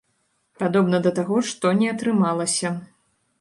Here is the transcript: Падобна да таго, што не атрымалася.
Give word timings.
Падобна 0.61 0.99
да 1.07 1.11
таго, 1.19 1.37
што 1.51 1.73
не 1.83 1.91
атрымалася. 1.93 2.73